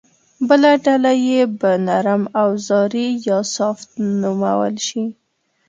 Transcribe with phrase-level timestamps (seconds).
[0.47, 3.89] بله ډله یې به نرم اوزاري یا سافټ
[4.21, 5.03] نومول شي